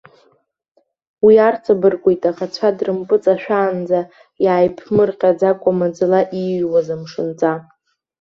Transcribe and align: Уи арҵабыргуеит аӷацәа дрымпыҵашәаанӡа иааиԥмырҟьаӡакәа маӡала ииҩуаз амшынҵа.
Уи 1.25 1.35
арҵабыргуеит 1.47 2.23
аӷацәа 2.29 2.69
дрымпыҵашәаанӡа 2.77 3.99
иааиԥмырҟьаӡакәа 4.43 5.71
маӡала 5.77 6.21
ииҩуаз 6.39 6.87
амшынҵа. 6.95 7.51